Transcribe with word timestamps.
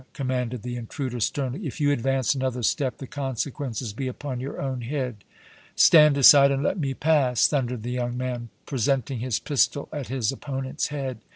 commanded 0.13 0.63
the 0.63 0.77
intruder, 0.77 1.19
sternly. 1.19 1.67
"If 1.67 1.79
you 1.79 1.91
advance 1.91 2.33
another 2.33 2.63
step, 2.63 2.97
the 2.97 3.05
consequences 3.05 3.93
be 3.93 4.07
upon 4.07 4.39
your 4.39 4.59
own 4.59 4.81
head!" 4.81 5.17
"Stand 5.75 6.17
aside 6.17 6.49
and 6.49 6.63
let 6.63 6.79
me 6.79 6.95
pass!" 6.95 7.45
thundered 7.47 7.83
the 7.83 7.91
young 7.91 8.17
man, 8.17 8.49
presenting 8.65 9.19
his 9.19 9.37
pistol 9.37 9.87
at 9.93 10.07
his 10.07 10.31
opponent's 10.31 10.87
head. 10.87 11.19